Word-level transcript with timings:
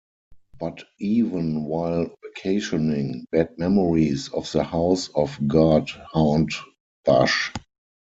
But 0.59 0.83
even 0.99 1.65
while 1.65 2.09
vacationing, 2.23 3.27
bad 3.31 3.55
memories 3.59 4.29
of 4.29 4.51
the 4.51 4.63
House 4.63 5.09
of 5.09 5.37
God 5.47 5.91
haunt 5.91 6.55
Basch. 7.05 7.51